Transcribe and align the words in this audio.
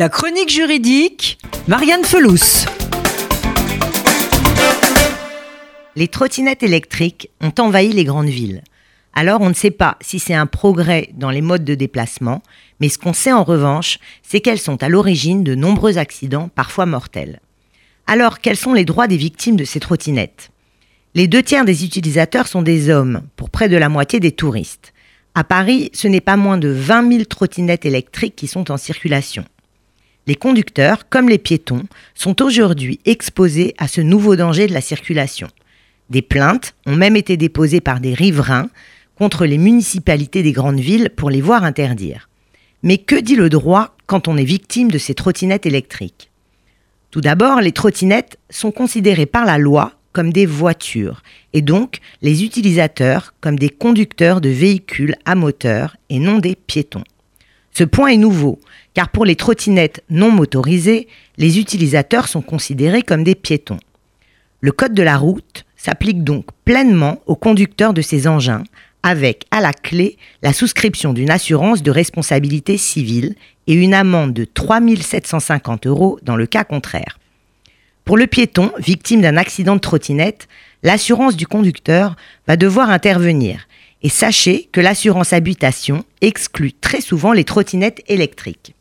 La 0.00 0.08
chronique 0.08 0.48
juridique, 0.48 1.40
Marianne 1.66 2.04
Felous. 2.04 2.66
Les 5.96 6.06
trottinettes 6.06 6.62
électriques 6.62 7.30
ont 7.40 7.52
envahi 7.58 7.92
les 7.92 8.04
grandes 8.04 8.28
villes. 8.28 8.62
Alors 9.12 9.40
on 9.40 9.48
ne 9.48 9.54
sait 9.54 9.72
pas 9.72 9.96
si 10.00 10.20
c'est 10.20 10.34
un 10.34 10.46
progrès 10.46 11.10
dans 11.14 11.30
les 11.30 11.40
modes 11.40 11.64
de 11.64 11.74
déplacement, 11.74 12.44
mais 12.78 12.88
ce 12.88 12.96
qu'on 12.96 13.12
sait 13.12 13.32
en 13.32 13.42
revanche, 13.42 13.98
c'est 14.22 14.38
qu'elles 14.38 14.60
sont 14.60 14.80
à 14.84 14.88
l'origine 14.88 15.42
de 15.42 15.56
nombreux 15.56 15.98
accidents, 15.98 16.48
parfois 16.48 16.86
mortels. 16.86 17.40
Alors 18.06 18.38
quels 18.38 18.56
sont 18.56 18.74
les 18.74 18.84
droits 18.84 19.08
des 19.08 19.16
victimes 19.16 19.56
de 19.56 19.64
ces 19.64 19.80
trottinettes? 19.80 20.52
Les 21.16 21.26
deux 21.26 21.42
tiers 21.42 21.64
des 21.64 21.84
utilisateurs 21.84 22.46
sont 22.46 22.62
des 22.62 22.88
hommes, 22.88 23.22
pour 23.34 23.50
près 23.50 23.68
de 23.68 23.76
la 23.76 23.88
moitié 23.88 24.20
des 24.20 24.30
touristes. 24.30 24.92
À 25.34 25.42
Paris, 25.42 25.90
ce 25.92 26.06
n'est 26.06 26.20
pas 26.20 26.36
moins 26.36 26.56
de 26.56 26.68
20 26.68 27.10
000 27.10 27.24
trottinettes 27.24 27.84
électriques 27.84 28.36
qui 28.36 28.46
sont 28.46 28.70
en 28.70 28.76
circulation. 28.76 29.44
Les 30.28 30.34
conducteurs, 30.34 31.08
comme 31.08 31.30
les 31.30 31.38
piétons, 31.38 31.84
sont 32.14 32.42
aujourd'hui 32.42 33.00
exposés 33.06 33.74
à 33.78 33.88
ce 33.88 34.02
nouveau 34.02 34.36
danger 34.36 34.66
de 34.66 34.74
la 34.74 34.82
circulation. 34.82 35.48
Des 36.10 36.20
plaintes 36.20 36.74
ont 36.84 36.96
même 36.96 37.16
été 37.16 37.38
déposées 37.38 37.80
par 37.80 37.98
des 37.98 38.12
riverains 38.12 38.68
contre 39.16 39.46
les 39.46 39.56
municipalités 39.56 40.42
des 40.42 40.52
grandes 40.52 40.80
villes 40.80 41.08
pour 41.16 41.30
les 41.30 41.40
voir 41.40 41.64
interdire. 41.64 42.28
Mais 42.82 42.98
que 42.98 43.16
dit 43.16 43.36
le 43.36 43.48
droit 43.48 43.96
quand 44.04 44.28
on 44.28 44.36
est 44.36 44.44
victime 44.44 44.90
de 44.90 44.98
ces 44.98 45.14
trottinettes 45.14 45.64
électriques? 45.64 46.30
Tout 47.10 47.22
d'abord, 47.22 47.62
les 47.62 47.72
trottinettes 47.72 48.38
sont 48.50 48.70
considérées 48.70 49.24
par 49.24 49.46
la 49.46 49.56
loi 49.56 49.94
comme 50.12 50.30
des 50.30 50.44
voitures 50.44 51.22
et 51.54 51.62
donc 51.62 52.00
les 52.20 52.44
utilisateurs 52.44 53.32
comme 53.40 53.58
des 53.58 53.70
conducteurs 53.70 54.42
de 54.42 54.50
véhicules 54.50 55.16
à 55.24 55.34
moteur 55.34 55.96
et 56.10 56.18
non 56.18 56.38
des 56.38 56.54
piétons. 56.54 57.04
Ce 57.78 57.84
point 57.84 58.08
est 58.08 58.16
nouveau, 58.16 58.58
car 58.92 59.08
pour 59.08 59.24
les 59.24 59.36
trottinettes 59.36 60.02
non 60.10 60.32
motorisées, 60.32 61.06
les 61.36 61.60
utilisateurs 61.60 62.26
sont 62.26 62.42
considérés 62.42 63.02
comme 63.02 63.22
des 63.22 63.36
piétons. 63.36 63.78
Le 64.60 64.72
code 64.72 64.94
de 64.94 65.02
la 65.04 65.16
route 65.16 65.64
s'applique 65.76 66.24
donc 66.24 66.46
pleinement 66.64 67.22
aux 67.26 67.36
conducteurs 67.36 67.94
de 67.94 68.02
ces 68.02 68.26
engins, 68.26 68.64
avec 69.04 69.44
à 69.52 69.60
la 69.60 69.72
clé 69.72 70.16
la 70.42 70.52
souscription 70.52 71.12
d'une 71.12 71.30
assurance 71.30 71.84
de 71.84 71.92
responsabilité 71.92 72.76
civile 72.78 73.36
et 73.68 73.74
une 73.74 73.94
amende 73.94 74.32
de 74.32 74.44
3 74.44 74.80
750 75.00 75.86
euros 75.86 76.18
dans 76.24 76.34
le 76.34 76.46
cas 76.46 76.64
contraire. 76.64 77.20
Pour 78.04 78.16
le 78.16 78.26
piéton, 78.26 78.72
victime 78.80 79.20
d'un 79.20 79.36
accident 79.36 79.76
de 79.76 79.80
trottinette, 79.80 80.48
l'assurance 80.82 81.36
du 81.36 81.46
conducteur 81.46 82.16
va 82.48 82.56
devoir 82.56 82.90
intervenir 82.90 83.67
et 84.02 84.08
sachez 84.08 84.68
que 84.72 84.80
l'assurance 84.80 85.32
habitation 85.32 86.04
exclut 86.20 86.72
très 86.72 87.00
souvent 87.00 87.32
les 87.32 87.44
trottinettes 87.44 88.02
électriques. 88.06 88.74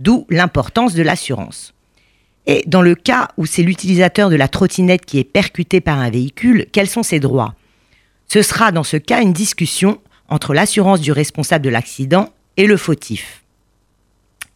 D'où 0.00 0.26
l'importance 0.28 0.94
de 0.94 1.02
l'assurance. 1.02 1.72
Et 2.46 2.62
dans 2.66 2.82
le 2.82 2.94
cas 2.94 3.28
où 3.36 3.46
c'est 3.46 3.62
l'utilisateur 3.62 4.30
de 4.30 4.36
la 4.36 4.48
trottinette 4.48 5.04
qui 5.04 5.18
est 5.18 5.24
percuté 5.24 5.80
par 5.80 5.98
un 5.98 6.10
véhicule, 6.10 6.66
quels 6.72 6.88
sont 6.88 7.02
ses 7.02 7.20
droits? 7.20 7.54
Ce 8.28 8.42
sera 8.42 8.72
dans 8.72 8.84
ce 8.84 8.96
cas 8.96 9.22
une 9.22 9.32
discussion 9.32 10.00
entre 10.28 10.54
l'assurance 10.54 11.00
du 11.00 11.12
responsable 11.12 11.64
de 11.64 11.70
l'accident 11.70 12.32
et 12.56 12.66
le 12.66 12.76
fautif. 12.76 13.42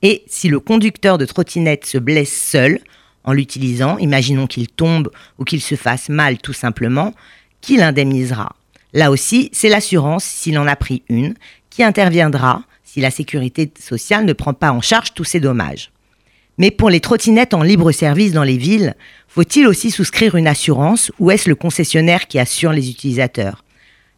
Et 0.02 0.24
si 0.26 0.48
le 0.48 0.60
conducteur 0.60 1.18
de 1.18 1.26
trottinette 1.26 1.86
se 1.86 1.98
blesse 1.98 2.32
seul 2.32 2.80
en 3.24 3.32
l'utilisant, 3.32 3.98
imaginons 3.98 4.46
qu'il 4.46 4.68
tombe 4.68 5.10
ou 5.38 5.44
qu'il 5.44 5.60
se 5.60 5.74
fasse 5.74 6.08
mal 6.08 6.38
tout 6.38 6.52
simplement, 6.52 7.12
qui 7.60 7.76
l'indemnisera 7.76 8.56
Là 8.92 9.10
aussi, 9.10 9.50
c'est 9.52 9.68
l'assurance, 9.68 10.24
s'il 10.24 10.58
en 10.58 10.66
a 10.66 10.76
pris 10.76 11.02
une, 11.08 11.34
qui 11.70 11.82
interviendra 11.82 12.64
si 12.84 13.00
la 13.00 13.10
sécurité 13.10 13.72
sociale 13.78 14.24
ne 14.24 14.32
prend 14.32 14.52
pas 14.52 14.72
en 14.72 14.80
charge 14.80 15.14
tous 15.14 15.24
ces 15.24 15.40
dommages. 15.40 15.90
Mais 16.58 16.70
pour 16.70 16.90
les 16.90 17.00
trottinettes 17.00 17.54
en 17.54 17.62
libre 17.62 17.92
service 17.92 18.32
dans 18.32 18.42
les 18.42 18.56
villes, 18.56 18.94
faut-il 19.28 19.66
aussi 19.66 19.90
souscrire 19.90 20.34
une 20.34 20.48
assurance 20.48 21.12
ou 21.18 21.30
est-ce 21.30 21.48
le 21.48 21.54
concessionnaire 21.54 22.26
qui 22.26 22.38
assure 22.38 22.72
les 22.72 22.90
utilisateurs? 22.90 23.64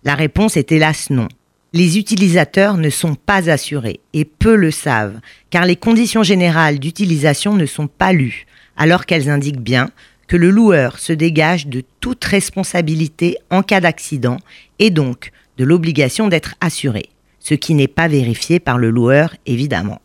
La 0.05 0.15
réponse 0.15 0.57
est 0.57 0.73
hélas 0.73 1.11
non. 1.11 1.29
Les 1.75 1.99
utilisateurs 1.99 2.77
ne 2.79 2.91
sont 2.91 3.15
pas 3.15 3.49
assurés 3.49 4.01
et 4.13 4.25
peu 4.25 4.57
le 4.57 4.71
savent, 4.71 5.21
car 5.51 5.65
les 5.65 5.77
conditions 5.77 6.23
générales 6.23 6.79
d'utilisation 6.79 7.55
ne 7.55 7.67
sont 7.67 7.87
pas 7.87 8.13
lues, 8.13 8.47
alors 8.77 9.07
qu'elles 9.07 9.31
indiquent 9.31 9.61
bien 9.61 9.91
que 10.33 10.39
le 10.39 10.49
loueur 10.49 10.99
se 10.99 11.13
dégage 11.13 11.67
de 11.67 11.83
toute 12.01 12.25
responsabilité 12.25 13.37
en 13.51 13.63
cas 13.63 13.83
d'accident 13.83 14.39
et 14.79 14.89
donc 14.89 15.31
de 15.59 15.65
l'obligation 15.67 16.27
d'être 16.27 16.55
assuré, 16.63 17.11
ce 17.39 17.53
qui 17.53 17.75
n'est 17.75 17.87
pas 17.87 18.09
vérifié 18.09 18.59
par 18.59 18.79
le 18.79 18.89
loueur 18.89 19.37
évidemment. 19.45 20.01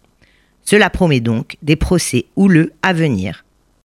Cela 0.66 0.90
promet 0.90 1.22
donc 1.22 1.56
des 1.62 1.78
procès 1.78 2.26
houleux 2.36 2.74
à 2.82 2.92
venir. 2.92 3.46